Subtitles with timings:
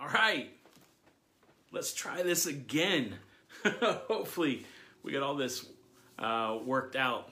[0.00, 0.48] All right,
[1.72, 3.16] let's try this again.
[3.82, 4.64] Hopefully,
[5.02, 5.66] we got all this
[6.20, 7.30] uh, worked out.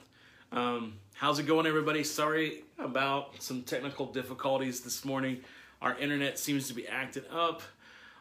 [0.51, 2.03] Um, how's it going, everybody?
[2.03, 5.39] Sorry about some technical difficulties this morning.
[5.81, 7.61] Our internet seems to be acting up,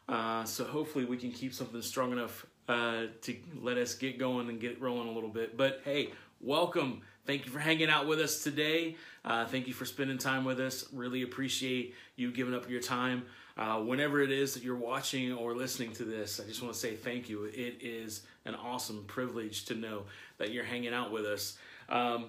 [0.09, 4.48] uh, so hopefully, we can keep something strong enough uh, to let us get going
[4.48, 5.56] and get rolling a little bit.
[5.56, 7.00] But hey, welcome.
[7.26, 8.94] Thank you for hanging out with us today.
[9.24, 10.84] Uh, thank you for spending time with us.
[10.92, 13.24] Really appreciate you giving up your time.
[13.57, 16.80] Uh, whenever it is that you're watching or listening to this, I just want to
[16.80, 17.45] say thank you.
[17.45, 20.02] It is an awesome privilege to know
[20.37, 21.56] that you're hanging out with us.
[21.88, 22.27] Um,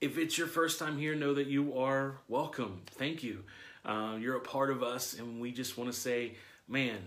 [0.00, 2.82] if it's your first time here, know that you are welcome.
[2.86, 3.44] Thank you.
[3.84, 6.34] Uh, you're a part of us, and we just want to say,
[6.66, 6.98] man,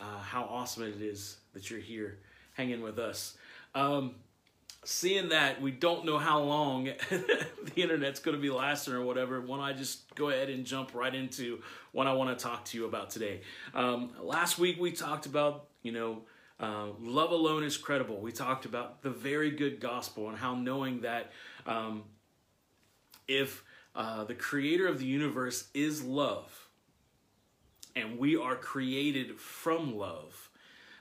[0.00, 2.18] uh, how awesome it is that you're here
[2.54, 3.36] hanging with us.
[3.74, 4.14] Um,
[4.84, 9.40] seeing that we don't know how long the internet's going to be lasting or whatever,
[9.40, 11.60] why don't I just go ahead and jump right into
[11.92, 13.42] what I want to talk to you about today?
[13.74, 16.22] Um, last week we talked about, you know,
[16.58, 18.20] uh, love alone is credible.
[18.20, 21.32] We talked about the very good gospel and how knowing that
[21.66, 22.04] um,
[23.28, 26.68] if uh, the creator of the universe is love
[27.94, 30.50] and we are created from love,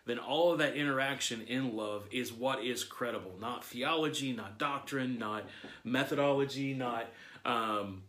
[0.06, 3.34] then all of that interaction in love is what is credible.
[3.40, 5.44] Not theology, not doctrine, not
[5.84, 7.08] methodology, not
[7.46, 8.04] um,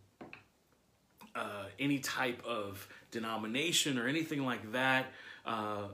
[1.35, 5.07] uh, any type of denomination or anything like that.
[5.45, 5.89] Uh,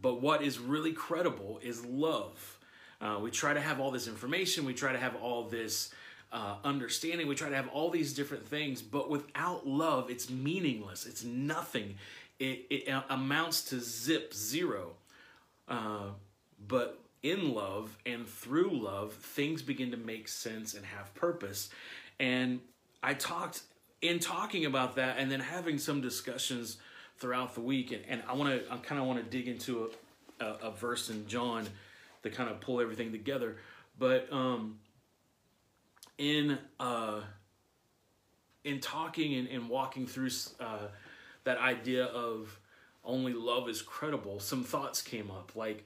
[0.00, 2.58] but what is really credible is love.
[3.00, 5.90] Uh, we try to have all this information, we try to have all this
[6.32, 11.06] uh, understanding, we try to have all these different things, but without love, it's meaningless,
[11.06, 11.94] it's nothing.
[12.38, 14.94] It, it amounts to zip, zero.
[15.68, 16.10] Uh,
[16.66, 21.68] but in love and through love, things begin to make sense and have purpose.
[22.20, 22.60] And
[23.02, 23.62] I talked
[24.00, 26.78] in talking about that and then having some discussions
[27.18, 27.92] throughout the week.
[27.92, 29.90] And, and I want to, I kind of want to dig into
[30.40, 31.66] a, a, a, verse in John
[32.22, 33.56] to kind of pull everything together.
[33.98, 34.78] But um,
[36.16, 37.20] in uh,
[38.64, 40.30] in talking and, and walking through
[40.60, 40.88] uh,
[41.44, 42.58] that idea of
[43.08, 45.84] only love is credible, some thoughts came up like,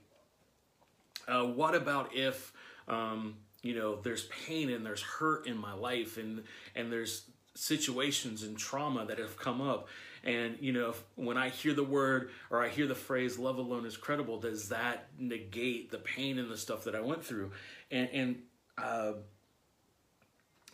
[1.28, 2.52] uh, what about if,
[2.88, 6.42] um, you know, there's pain and there's hurt in my life and,
[6.74, 9.88] and there's situations and trauma that have come up.
[10.24, 13.58] And, you know, if, when I hear the word or I hear the phrase love
[13.58, 17.52] alone is credible, does that negate the pain and the stuff that I went through?
[17.90, 18.42] And, and,
[18.76, 19.12] uh,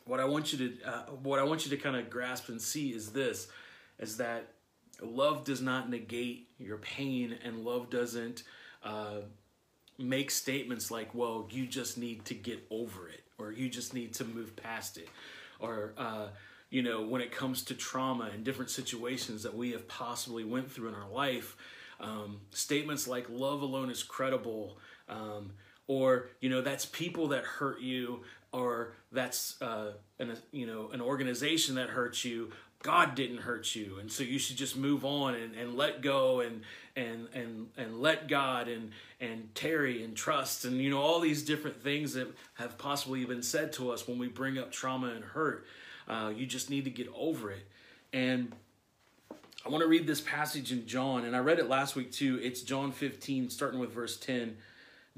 [0.04, 2.60] what I want you to, uh, what I want you to kind of grasp and
[2.60, 3.48] see is this,
[3.98, 4.54] is that
[5.02, 8.42] love does not negate your pain and love doesn't
[8.82, 9.20] uh,
[9.98, 14.14] make statements like well you just need to get over it or you just need
[14.14, 15.08] to move past it
[15.60, 16.26] or uh,
[16.70, 20.70] you know when it comes to trauma and different situations that we have possibly went
[20.70, 21.56] through in our life
[22.00, 25.50] um, statements like love alone is credible um,
[25.88, 28.22] or you know that's people that hurt you
[28.52, 32.50] or that's uh, an, you know an organization that hurts you
[32.82, 36.40] God didn't hurt you, and so you should just move on and, and let go
[36.40, 36.62] and
[36.94, 41.42] and and and let God and and tarry and trust and you know all these
[41.42, 45.24] different things that have possibly been said to us when we bring up trauma and
[45.24, 45.66] hurt.
[46.06, 47.66] Uh, you just need to get over it.
[48.12, 48.52] And
[49.66, 52.38] I want to read this passage in John, and I read it last week too.
[52.40, 54.56] It's John 15, starting with verse 10.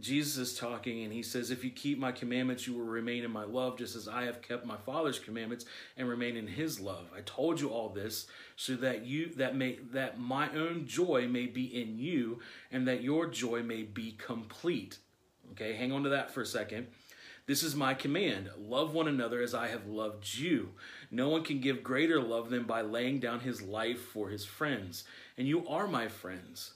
[0.00, 3.30] Jesus is talking and he says, If you keep my commandments, you will remain in
[3.30, 5.64] my love, just as I have kept my Father's commandments
[5.96, 7.06] and remain in his love.
[7.14, 11.46] I told you all this so that you that may that my own joy may
[11.46, 12.40] be in you
[12.70, 14.98] and that your joy may be complete.
[15.52, 16.86] Okay, hang on to that for a second.
[17.46, 20.70] This is my command love one another as I have loved you.
[21.10, 25.04] No one can give greater love than by laying down his life for his friends.
[25.36, 26.74] And you are my friends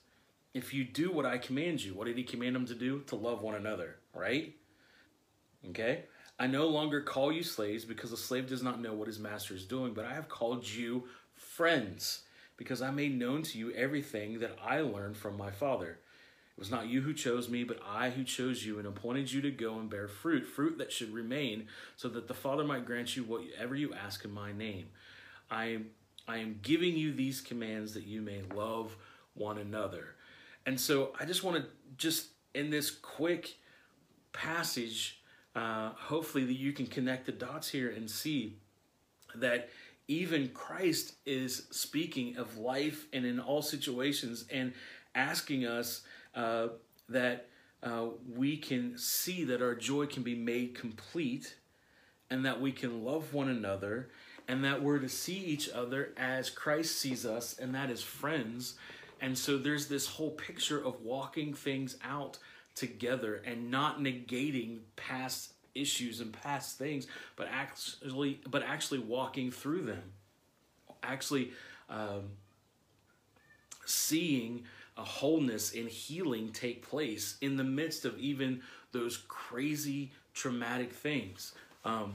[0.54, 3.00] if you do what I command you, what did he command them to do?
[3.09, 4.54] To love one another, right?
[5.69, 6.04] Okay?
[6.38, 9.54] I no longer call you slaves because a slave does not know what his master
[9.54, 11.04] is doing, but I have called you
[11.34, 12.22] friends
[12.56, 15.99] because I made known to you everything that I learned from my Father.
[16.56, 19.40] It was not you who chose me, but I who chose you and appointed you
[19.43, 23.17] to go and bear fruit, fruit that should remain, so that the Father might grant
[23.17, 24.87] you whatever you ask in my name.
[25.50, 25.87] I am,
[26.28, 28.96] I am giving you these commands that you may love
[29.34, 30.14] one another.
[30.66, 31.64] And so I just want to
[31.96, 33.56] just in this quick
[34.32, 35.20] passage,
[35.55, 38.56] uh, hopefully that you can connect the dots here and see
[39.34, 39.69] that
[40.06, 44.72] even Christ is speaking of life and in all situations and
[45.14, 46.02] asking us
[46.34, 46.69] uh,
[47.08, 47.46] that
[47.82, 51.56] uh, we can see that our joy can be made complete
[52.31, 54.11] and that we can love one another
[54.49, 58.75] and that we're to see each other as Christ sees us, and that is friends
[59.25, 62.37] And so there's this whole picture of walking things out
[62.75, 69.85] together and not negating past issues and past things, but actually, but actually walking through
[69.85, 70.03] them,
[71.03, 71.53] actually
[71.88, 72.32] um,
[73.87, 74.65] seeing
[74.99, 78.61] a wholeness and healing take place in the midst of even
[78.93, 81.55] those crazy traumatic things.
[81.87, 82.12] Um,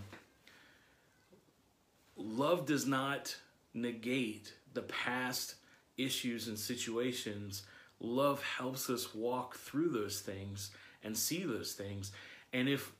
[2.16, 3.36] love does not
[3.74, 5.56] negate the past
[6.04, 7.63] issues and situations.
[8.00, 10.72] Love helps us walk through those things
[11.04, 12.12] and see those things.
[12.54, 12.92] And if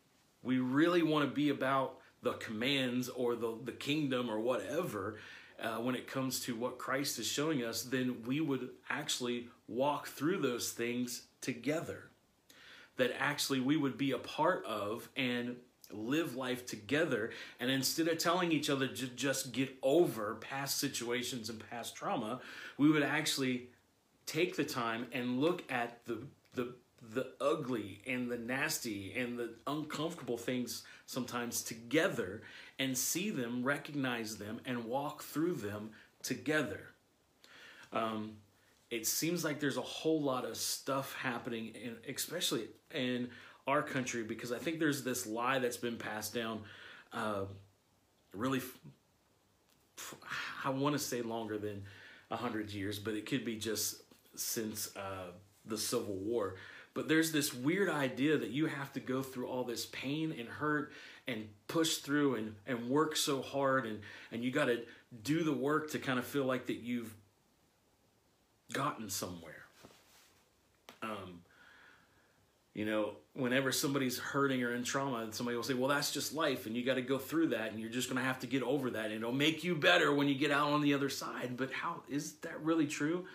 [0.44, 5.18] we really want to be about the commands or the, the kingdom or whatever,
[5.62, 10.08] uh, when it comes to what Christ is showing us, then we would actually walk
[10.08, 12.10] through those things together.
[12.98, 15.58] That actually we would be a part of and
[15.92, 17.32] live life together.
[17.60, 22.42] And instead of telling each other to just get over past situations and past trauma,
[22.78, 23.70] we would actually
[24.26, 26.20] take the time and look at the,
[26.54, 26.74] the
[27.14, 32.42] the ugly and the nasty and the uncomfortable things sometimes together
[32.78, 35.92] and see them, recognize them, and walk through them
[36.24, 36.90] together.
[37.94, 38.34] Um,
[38.90, 43.30] it seems like there's a whole lot of stuff happening, in, especially in
[43.70, 46.62] our country, because I think there's this lie that's been passed down
[47.14, 47.46] uh,
[48.34, 48.62] really,
[50.64, 51.84] I want to say longer than
[52.28, 54.02] 100 years, but it could be just
[54.36, 55.32] since uh,
[55.66, 56.56] the Civil War
[56.94, 60.50] but there's this weird idea that you have to go through all this pain and
[60.50, 60.92] hurt
[61.28, 64.02] and push through and, and work so hard and,
[64.32, 64.82] and you got to
[65.24, 67.14] do the work to kind of feel like that you've
[68.74, 69.64] gotten somewhere.
[71.02, 71.42] Um,
[72.80, 76.66] you know, whenever somebody's hurting or in trauma, somebody will say, well, that's just life
[76.66, 78.64] and you got to go through that and you're just going to have to get
[78.64, 81.58] over that and it'll make you better when you get out on the other side.
[81.58, 83.26] But how is that really true?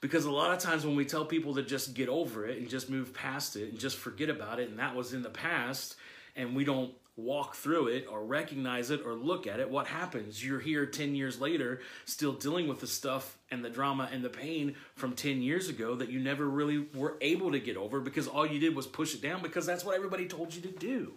[0.00, 2.68] Because a lot of times when we tell people to just get over it and
[2.68, 5.94] just move past it and just forget about it, and that was in the past,
[6.34, 10.44] and we don't walk through it or recognize it or look at it, what happens?
[10.44, 14.30] You're here 10 years later, still dealing with the stuff and the drama and the
[14.30, 18.26] pain from 10 years ago that you never really were able to get over because
[18.26, 21.12] all you did was push it down because that's what everybody told you to do.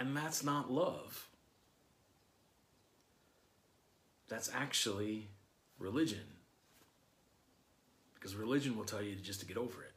[0.00, 1.28] And that's not love.
[4.28, 5.28] That's actually
[5.78, 6.24] religion
[8.14, 9.93] because religion will tell you just to get over it.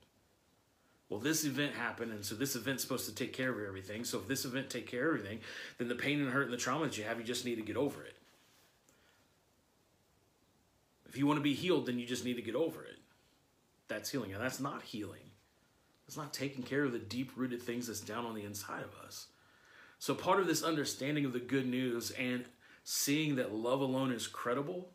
[1.09, 4.03] Well, this event happened, and so this event's supposed to take care of everything.
[4.03, 5.39] So if this event take care of everything,
[5.77, 7.61] then the pain and hurt and the trauma that you have, you just need to
[7.61, 8.15] get over it.
[11.07, 12.97] If you want to be healed, then you just need to get over it.
[13.87, 15.21] That's healing, and that's not healing.
[16.07, 19.27] It's not taking care of the deep-rooted things that's down on the inside of us.
[19.99, 22.45] So part of this understanding of the good news and
[22.83, 24.89] seeing that love alone is credible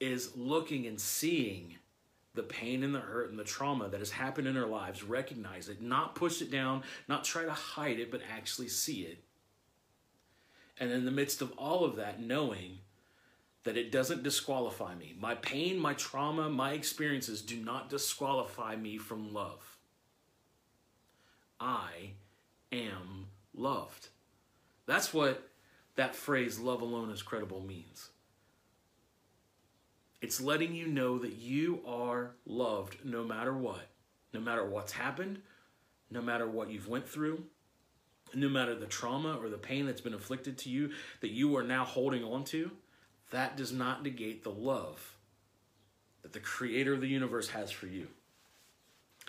[0.00, 1.76] is looking and seeing
[2.36, 5.68] the pain and the hurt and the trauma that has happened in our lives, recognize
[5.68, 9.24] it, not push it down, not try to hide it, but actually see it.
[10.78, 12.78] And in the midst of all of that, knowing
[13.64, 15.16] that it doesn't disqualify me.
[15.18, 19.76] My pain, my trauma, my experiences do not disqualify me from love.
[21.58, 22.12] I
[22.70, 24.08] am loved.
[24.86, 25.48] That's what
[25.96, 28.10] that phrase, love alone is credible, means.
[30.26, 33.86] It's letting you know that you are loved no matter what.
[34.34, 35.40] No matter what's happened,
[36.10, 37.44] no matter what you've went through,
[38.34, 40.90] no matter the trauma or the pain that's been inflicted to you
[41.20, 42.72] that you are now holding on to,
[43.30, 45.16] that does not negate the love
[46.22, 48.08] that the creator of the universe has for you.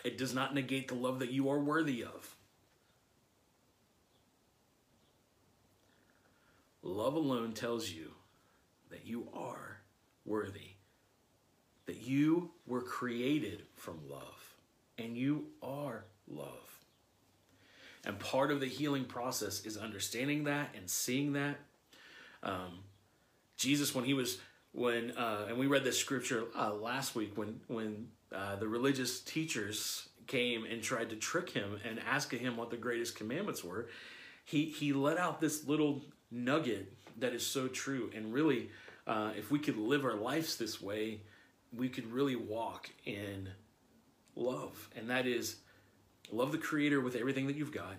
[0.03, 2.35] It does not negate the love that you are worthy of.
[6.81, 8.13] Love alone tells you
[8.89, 9.81] that you are
[10.25, 10.76] worthy
[11.87, 14.55] that you were created from love
[14.97, 16.67] and you are love.
[18.05, 21.57] And part of the healing process is understanding that and seeing that.
[22.43, 22.79] Um,
[23.57, 24.37] Jesus, when he was,
[24.71, 29.19] when, uh, and we read this scripture uh, last week when, when uh, the religious
[29.21, 33.89] teachers came and tried to trick him and ask him what the greatest commandments were,
[34.45, 38.11] he, he let out this little nugget that is so true.
[38.15, 38.69] And really,
[39.05, 41.21] uh, if we could live our lives this way,
[41.77, 43.49] we could really walk in
[44.35, 44.89] love.
[44.95, 45.57] And that is
[46.31, 47.95] love the Creator with everything that you've got,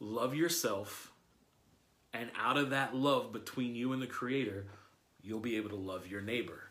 [0.00, 1.12] love yourself,
[2.12, 4.66] and out of that love between you and the Creator,
[5.22, 6.70] you'll be able to love your neighbor.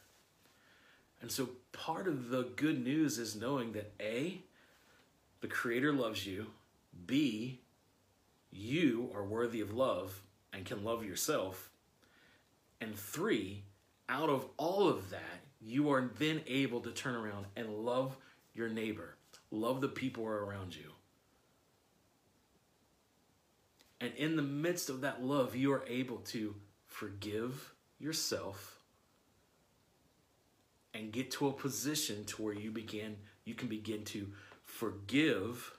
[1.22, 4.42] And so part of the good news is knowing that A,
[5.42, 6.48] the Creator loves you,
[7.06, 7.62] B,
[8.52, 10.22] you are worthy of love
[10.54, 11.70] and can love yourself,
[12.80, 13.64] and three,
[14.08, 18.18] out of all of that, you are then able to turn around and love
[18.54, 19.16] your neighbor,
[19.52, 20.92] love the people around you.
[24.02, 28.80] And in the midst of that love, you are able to forgive yourself
[30.94, 34.28] and get to a position to where you begin you can begin to
[34.64, 35.72] forgive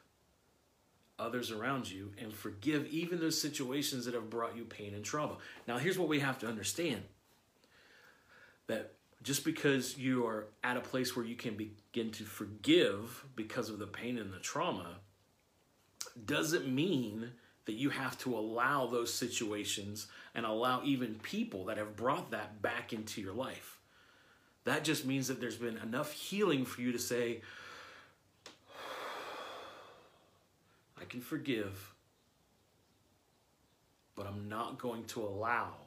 [1.18, 5.36] others around you and forgive even those situations that have brought you pain and trauma.
[5.66, 7.02] Now here's what we have to understand.
[8.68, 8.94] That
[9.26, 13.80] just because you are at a place where you can begin to forgive because of
[13.80, 15.00] the pain and the trauma
[16.26, 17.32] doesn't mean
[17.64, 20.06] that you have to allow those situations
[20.36, 23.80] and allow even people that have brought that back into your life.
[24.62, 27.42] That just means that there's been enough healing for you to say,
[31.00, 31.94] I can forgive,
[34.14, 35.85] but I'm not going to allow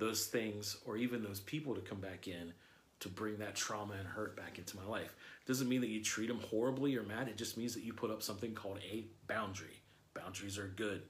[0.00, 2.52] those things or even those people to come back in
[2.98, 5.14] to bring that trauma and hurt back into my life.
[5.46, 7.28] Doesn't mean that you treat them horribly or mad.
[7.28, 9.82] It just means that you put up something called a boundary.
[10.14, 11.02] Boundaries are good.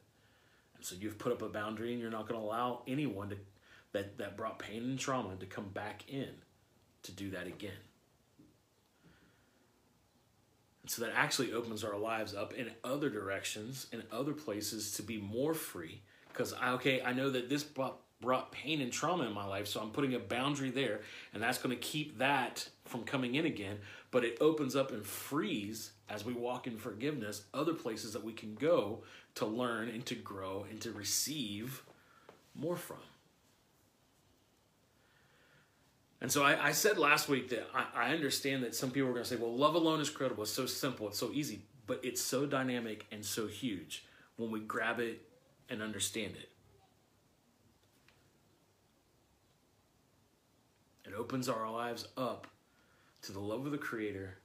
[0.77, 3.37] And so you've put up a boundary and you're not going to allow anyone to
[3.93, 6.29] that that brought pain and trauma to come back in
[7.03, 7.73] to do that again.
[10.83, 15.03] And so that actually opens our lives up in other directions, in other places to
[15.03, 16.03] be more free.
[16.29, 19.67] Because, I, okay, I know that this brought, brought pain and trauma in my life,
[19.67, 21.01] so I'm putting a boundary there,
[21.33, 23.79] and that's going to keep that from coming in again.
[24.11, 28.33] But it opens up and frees, as we walk in forgiveness, other places that we
[28.33, 29.03] can go
[29.37, 31.83] to learn and to grow and to receive
[32.55, 32.99] more from.
[36.21, 39.13] And so I, I, said last week that I, I understand that some people are
[39.13, 40.43] going to say, well, love alone is credible.
[40.43, 41.09] It's so simple.
[41.09, 41.63] It's so easy.
[41.87, 44.05] But it's so dynamic and so huge
[44.37, 45.23] when we grab it
[45.71, 46.50] and understand it.
[51.11, 52.47] It opens our lives up
[53.23, 54.39] to the love of the Creator,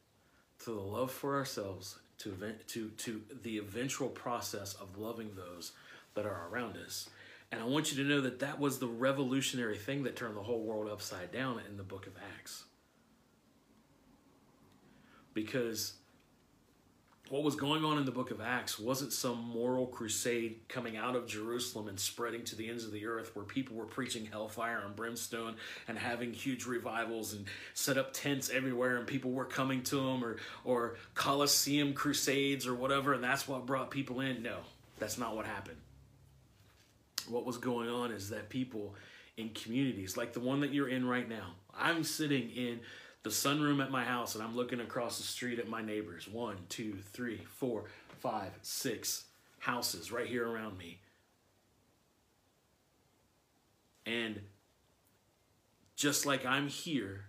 [0.63, 5.73] to the love for ourselves, to, event, to, to the eventual process of loving those
[6.15, 7.07] that are around us.
[7.51, 10.41] And I want you to know that that was the revolutionary thing that turned the
[10.41, 12.63] whole world upside down in the book of Acts.
[15.35, 15.93] Because
[17.29, 21.15] what was going on in the book of Acts wasn't some moral crusade coming out
[21.15, 24.83] of Jerusalem and spreading to the ends of the earth where people were preaching hellfire
[24.85, 25.55] and brimstone
[25.87, 30.23] and having huge revivals and set up tents everywhere and people were coming to them
[30.23, 34.43] or, or Colosseum crusades or whatever and that's what brought people in.
[34.43, 34.57] No,
[34.99, 35.77] that's not what happened
[37.29, 38.95] what was going on is that people
[39.37, 42.79] in communities like the one that you're in right now, I'm sitting in
[43.25, 46.27] the sunroom at my house and I'm looking across the street at my neighbors.
[46.27, 47.85] One, two, three, four,
[48.19, 49.23] five, six
[49.57, 50.99] houses right here around me.
[54.05, 54.41] And
[55.95, 57.25] just like I'm here,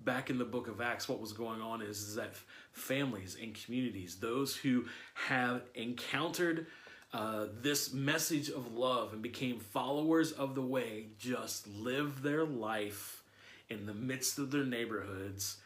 [0.00, 2.34] back in the book of Acts, what was going on is, is that
[2.72, 6.66] families and communities, those who have encountered
[7.12, 13.22] uh, this message of love and became followers of the way just live their life
[13.68, 15.58] in the midst of their neighborhoods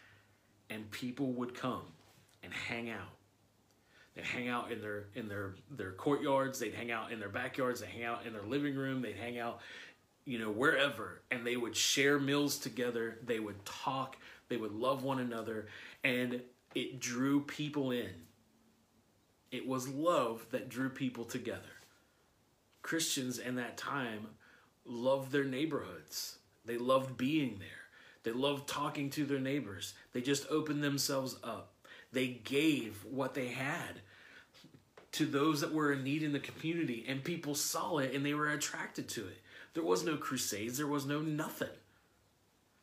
[0.69, 1.85] and people would come
[2.43, 3.17] and hang out
[4.15, 7.81] they'd hang out in their in their their courtyards they'd hang out in their backyards
[7.81, 9.61] they'd hang out in their living room they'd hang out
[10.25, 14.17] you know wherever and they would share meals together they would talk
[14.49, 15.67] they would love one another
[16.05, 16.41] and
[16.75, 18.11] it drew people in
[19.51, 21.61] it was love that drew people together.
[22.83, 24.29] Christians in that time
[24.85, 26.39] loved their neighborhoods.
[26.65, 27.69] They loved being there.
[28.23, 29.95] They loved talking to their neighbors.
[30.13, 31.73] They just opened themselves up.
[32.13, 34.01] They gave what they had
[35.13, 38.35] to those that were in need in the community, and people saw it and they
[38.35, 39.39] were attracted to it.
[39.75, 41.69] There was no crusades, there was no nothing.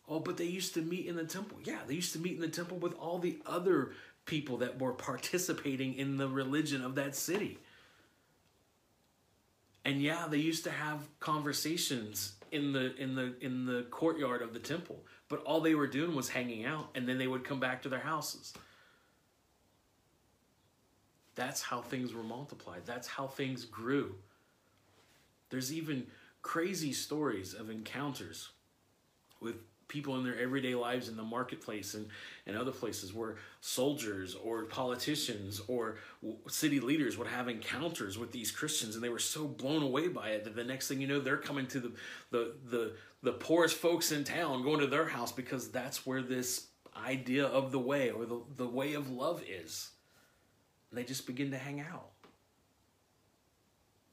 [0.10, 1.58] Oh, but they used to meet in the temple.
[1.64, 3.92] Yeah, they used to meet in the temple with all the other
[4.26, 7.60] people that were participating in the religion of that city.
[9.88, 14.54] And yeah, they used to have conversations in the in the in the courtyard of
[14.54, 17.62] the temple, but all they were doing was hanging out and then they would come
[17.62, 18.54] back to their houses.
[21.36, 22.82] That's how things were multiplied.
[22.86, 24.16] That's how things grew.
[25.52, 26.08] There's even
[26.42, 28.50] crazy stories of encounters
[29.40, 29.56] with
[29.88, 32.08] people in their everyday lives in the marketplace and,
[32.46, 35.98] and other places where soldiers or politicians or
[36.48, 40.30] city leaders would have encounters with these Christians and they were so blown away by
[40.30, 41.92] it that the next thing you know they're coming to the
[42.32, 46.68] the the, the poorest folks in town going to their house because that's where this
[47.06, 49.92] idea of the way or the, the way of love is.
[50.90, 52.10] And they just begin to hang out.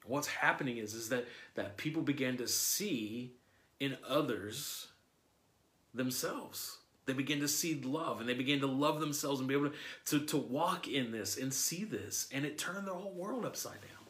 [0.07, 3.33] What's happening is is that that people began to see
[3.81, 4.88] in others
[5.94, 6.78] themselves.
[7.06, 9.74] They begin to see love and they begin to love themselves and be able to,
[10.06, 12.28] to, to walk in this and see this.
[12.32, 14.04] And it turned their whole world upside down.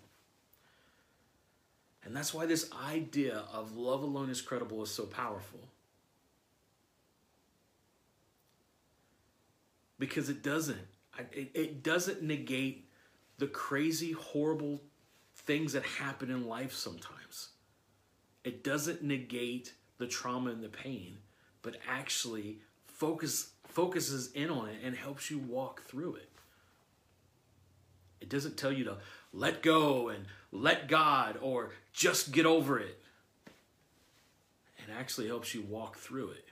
[2.05, 5.61] And that's why this idea of love alone is credible is so powerful.
[9.99, 10.87] Because it doesn't.
[11.33, 12.91] It, it doesn't negate
[13.39, 14.83] the crazy, horrible
[15.37, 17.51] things that happen in life sometimes.
[18.45, 21.19] It doesn't negate the trauma and the pain,
[21.65, 26.31] but actually focus focuses in on it and helps you walk through it.
[28.21, 28.99] It doesn't tell you to
[29.33, 33.01] let go and let God or just get over it.
[34.79, 36.45] It actually helps you walk through it.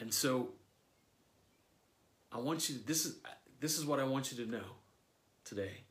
[0.00, 0.50] And so
[2.32, 3.16] I want you this is
[3.60, 4.76] this is what I want you to know
[5.44, 5.82] today.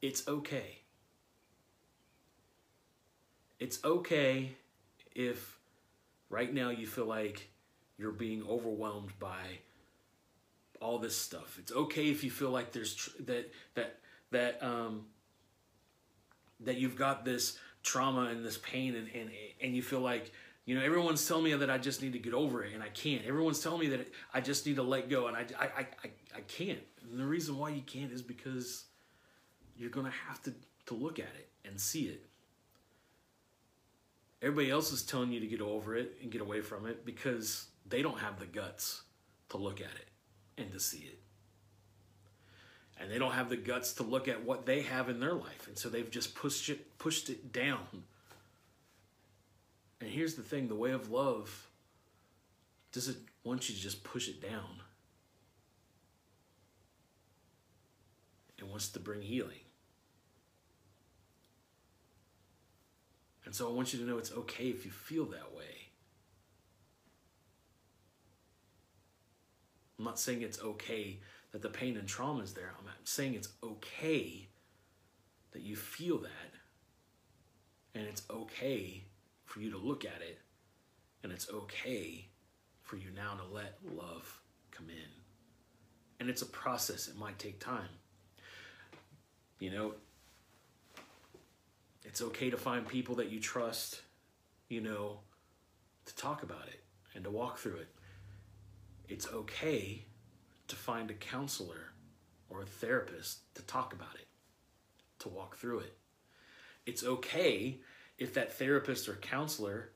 [0.00, 0.78] It's okay.
[3.58, 4.52] It's okay
[5.26, 5.58] if
[6.28, 7.50] right now you feel like
[7.98, 9.60] you're being overwhelmed by
[10.80, 11.58] all this stuff.
[11.58, 13.98] It's okay if you feel like there's tr- that that
[14.30, 15.06] that um
[16.60, 20.32] that you've got this trauma and this pain and and and you feel like
[20.64, 22.88] you know everyone's telling me that I just need to get over it and I
[22.88, 23.24] can't.
[23.24, 25.86] Everyone's telling me that I just need to let go and I I I
[26.36, 26.80] I, can't.
[27.02, 28.84] And the reason why you can't is because
[29.76, 30.54] you're going to have to
[30.86, 32.29] to look at it and see it.
[34.42, 37.66] Everybody else is telling you to get over it and get away from it because
[37.86, 39.02] they don't have the guts
[39.50, 40.08] to look at it
[40.56, 41.18] and to see it.
[42.98, 45.66] And they don't have the guts to look at what they have in their life.
[45.66, 48.04] And so they've just pushed it pushed it down.
[50.00, 51.68] And here's the thing, the way of love
[52.92, 54.82] doesn't want you to just push it down.
[58.58, 59.60] It wants to bring healing.
[63.50, 65.90] And so I want you to know it's okay if you feel that way.
[69.98, 71.18] I'm not saying it's okay
[71.50, 72.72] that the pain and trauma is there.
[72.78, 74.46] I'm saying it's okay
[75.50, 76.52] that you feel that.
[77.96, 79.02] And it's okay
[79.46, 80.38] for you to look at it.
[81.24, 82.28] And it's okay
[82.82, 85.10] for you now to let love come in.
[86.20, 87.98] And it's a process, it might take time.
[89.58, 89.94] You know,
[92.04, 94.02] it's okay to find people that you trust,
[94.68, 95.20] you know,
[96.06, 96.82] to talk about it
[97.14, 97.88] and to walk through it.
[99.08, 100.04] It's okay
[100.68, 101.92] to find a counselor
[102.48, 104.26] or a therapist to talk about it,
[105.20, 105.96] to walk through it.
[106.86, 107.80] It's okay
[108.18, 109.90] if that therapist or counselor,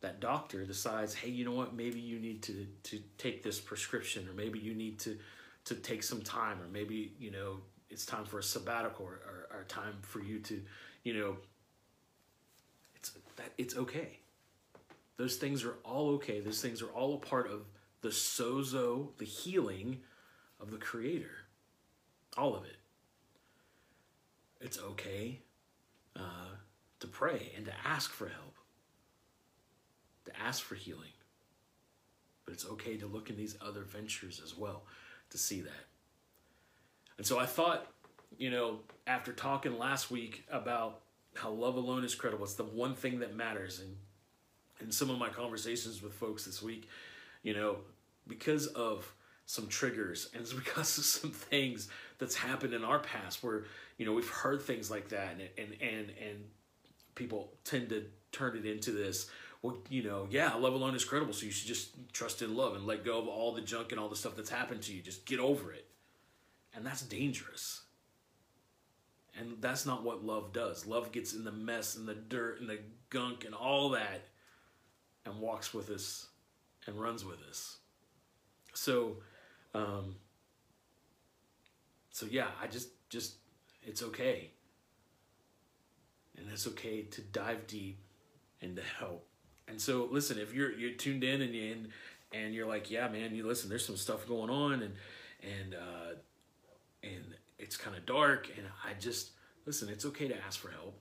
[0.00, 4.28] that doctor decides, hey, you know what, maybe you need to, to take this prescription,
[4.28, 5.18] or maybe you need to,
[5.64, 7.56] to take some time, or maybe, you know,
[7.94, 9.20] it's time for a sabbatical or,
[9.52, 10.60] or, or time for you to,
[11.04, 11.36] you know,
[12.96, 14.18] it's that it's okay.
[15.16, 16.40] Those things are all okay.
[16.40, 17.60] Those things are all a part of
[18.00, 20.00] the sozo, the healing
[20.60, 21.30] of the creator.
[22.36, 22.76] All of it.
[24.60, 25.38] It's okay
[26.16, 26.56] uh,
[26.98, 28.56] to pray and to ask for help,
[30.24, 31.12] to ask for healing.
[32.44, 34.82] But it's okay to look in these other ventures as well
[35.30, 35.93] to see that.
[37.18, 37.86] And so I thought,
[38.36, 41.00] you know, after talking last week about
[41.34, 43.80] how love alone is credible, it's the one thing that matters.
[43.80, 43.96] And
[44.80, 46.88] in some of my conversations with folks this week,
[47.42, 47.78] you know,
[48.26, 49.12] because of
[49.46, 53.64] some triggers and because of some things that's happened in our past where,
[53.98, 56.44] you know, we've heard things like that and and and, and
[57.14, 59.30] people tend to turn it into this
[59.64, 62.76] well, you know, yeah, love alone is credible, so you should just trust in love
[62.76, 65.00] and let go of all the junk and all the stuff that's happened to you.
[65.00, 65.86] Just get over it.
[66.74, 67.82] And that's dangerous.
[69.38, 70.86] And that's not what love does.
[70.86, 72.78] Love gets in the mess and the dirt and the
[73.10, 74.28] gunk and all that
[75.24, 76.28] and walks with us
[76.86, 77.78] and runs with us.
[78.74, 79.16] So,
[79.74, 80.16] um,
[82.10, 83.34] so yeah, I just, just,
[83.82, 84.50] it's okay.
[86.36, 88.00] And it's okay to dive deep
[88.60, 89.26] and to help.
[89.68, 91.88] And so, listen, if you're you're tuned in and and,
[92.32, 94.94] and you're like, yeah, man, you listen, there's some stuff going on, and
[95.42, 96.14] and uh,
[97.04, 99.30] and it's kind of dark and I just
[99.66, 100.98] listen, it's okay to ask for help.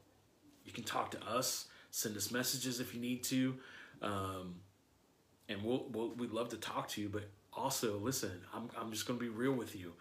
[0.66, 3.56] You can talk to us, send us messages if you need to.
[4.02, 4.56] Um,
[5.50, 9.08] and we'll, we'll we'd love to talk to you, but also listen, I'm I'm just
[9.08, 9.94] going to be real with you.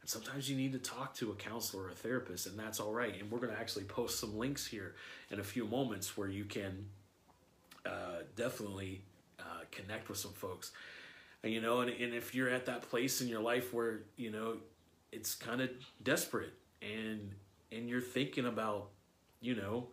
[0.00, 2.92] And sometimes you need to talk to a counselor or a therapist, and that's all
[2.92, 3.18] right.
[3.18, 4.94] And we're going to actually post some links here
[5.30, 6.86] in a few moments where you can
[7.86, 9.02] uh, definitely
[9.40, 10.72] uh, connect with some folks.
[11.42, 14.30] And, you know, and, and if you're at that place in your life where, you
[14.30, 14.58] know,
[15.14, 15.70] it's kind of
[16.02, 17.32] desperate and
[17.72, 18.90] and you're thinking about
[19.40, 19.88] you know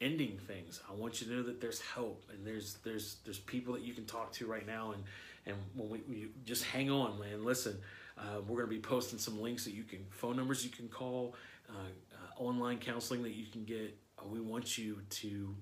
[0.00, 0.80] ending things.
[0.90, 3.94] I want you to know that there's help and there's there's there's people that you
[3.94, 5.04] can talk to right now and
[5.46, 7.44] and when we, we just hang on, man.
[7.44, 7.76] Listen,
[8.18, 11.34] uh, we're gonna be posting some links that you can phone numbers you can call,
[11.68, 13.96] uh, uh, online counseling that you can get.
[14.18, 15.54] Uh, we want you to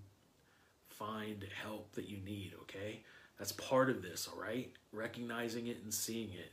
[0.88, 2.52] find help that you need.
[2.62, 3.00] Okay,
[3.38, 4.28] that's part of this.
[4.32, 6.52] All right, recognizing it and seeing it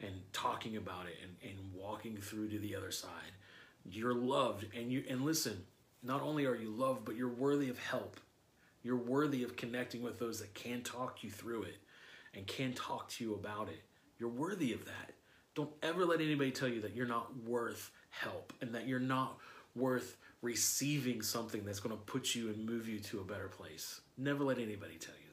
[0.00, 3.10] and talking about it and, and walking through to the other side.
[3.84, 5.64] You're loved and you and listen,
[6.02, 8.20] not only are you loved, but you're worthy of help.
[8.82, 11.76] You're worthy of connecting with those that can talk you through it
[12.34, 13.82] and can talk to you about it.
[14.18, 15.12] You're worthy of that.
[15.54, 19.38] Don't ever let anybody tell you that you're not worth help and that you're not
[19.74, 24.00] worth receiving something that's going to put you and move you to a better place.
[24.16, 25.25] Never let anybody tell you.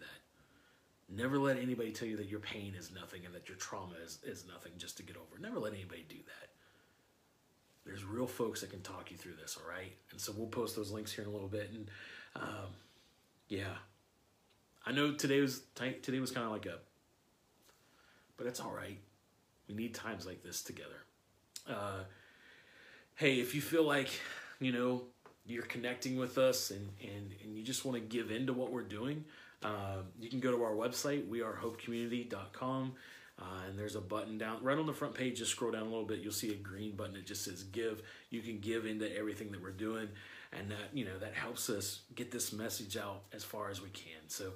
[1.09, 4.19] Never let anybody tell you that your pain is nothing and that your trauma is,
[4.23, 5.39] is nothing just to get over.
[5.39, 6.49] Never let anybody do that.
[7.85, 9.91] There's real folks that can talk you through this, all right?
[10.11, 11.69] And so we'll post those links here in a little bit.
[11.71, 11.89] And
[12.35, 12.73] um,
[13.49, 13.75] yeah,
[14.85, 16.79] I know today was today was kind of like a,
[18.37, 18.99] but it's all right.
[19.67, 21.05] We need times like this together.
[21.67, 22.03] Uh,
[23.15, 24.09] hey, if you feel like
[24.59, 25.03] you know
[25.45, 28.83] you're connecting with us and and and you just want to give into what we're
[28.83, 29.25] doing,
[29.63, 32.93] uh, you can go to our website wearehopecommunity.com.
[33.41, 35.39] Uh, and there's a button down right on the front page.
[35.39, 36.19] Just scroll down a little bit.
[36.19, 37.15] You'll see a green button.
[37.15, 38.03] It just says give.
[38.29, 40.07] You can give into everything that we're doing,
[40.51, 43.89] and that you know that helps us get this message out as far as we
[43.89, 44.21] can.
[44.27, 44.51] So,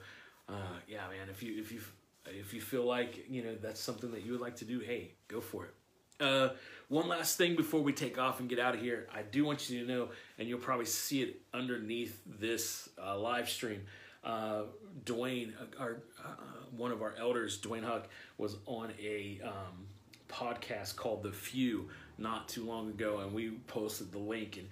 [0.47, 1.28] uh, yeah, man.
[1.30, 1.82] If you if you
[2.28, 5.13] if you feel like you know that's something that you would like to do, hey,
[5.28, 5.73] go for it.
[6.19, 6.49] Uh,
[6.89, 9.69] one last thing before we take off and get out of here, I do want
[9.69, 13.82] you to know, and you'll probably see it underneath this uh, live stream.
[14.23, 14.63] Uh,
[15.06, 16.30] Dwayne, uh, our uh,
[16.75, 19.88] one of our elders, Dwayne Huck, was on a um,
[20.30, 24.58] podcast called The Few not too long ago, and we posted the link.
[24.58, 24.67] And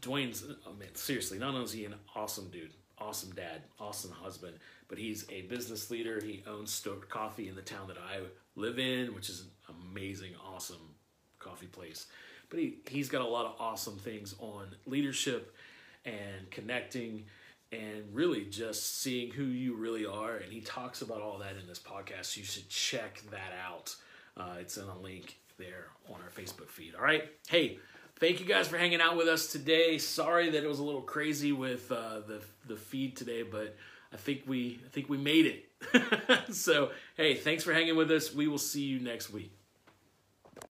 [0.00, 4.56] Dwayne's, I mean, seriously, not only is he an awesome dude, awesome dad, awesome husband,
[4.88, 6.20] but he's a business leader.
[6.22, 8.20] He owns Stoked Coffee in the town that I
[8.56, 9.46] live in, which is
[9.94, 10.94] amazing, awesome
[11.38, 12.06] coffee place.
[12.50, 15.54] But he, he's got a lot of awesome things on leadership
[16.04, 17.24] and connecting
[17.72, 20.36] and really just seeing who you really are.
[20.36, 22.36] And he talks about all that in this podcast.
[22.36, 23.96] You should check that out.
[24.36, 26.94] Uh, it's in a link there on our Facebook feed.
[26.94, 27.24] All right.
[27.48, 27.78] Hey,
[28.16, 29.98] thank you guys for hanging out with us today.
[29.98, 33.76] Sorry that it was a little crazy with uh, the the feed today, but
[34.12, 36.52] I think we I think we made it.
[36.54, 38.34] so hey, thanks for hanging with us.
[38.34, 39.52] We will see you next week.